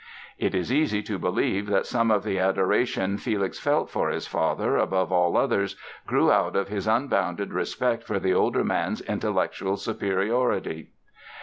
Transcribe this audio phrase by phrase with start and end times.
[0.39, 4.75] It is easy to believe that some of the adoration Felix felt for his father
[4.75, 5.75] above all others
[6.07, 10.89] grew out of his unbounded respect for the older man's intellectual superiority.